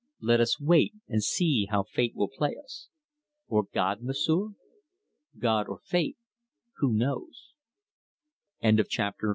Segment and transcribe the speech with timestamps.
[0.19, 2.89] Let us wait and see how Fate will play us."
[3.47, 4.55] "Or God, M'sieu'?"
[5.37, 6.17] "God or Fate
[6.77, 7.53] who knows"
[8.63, 9.29] CHAPTER XLIV.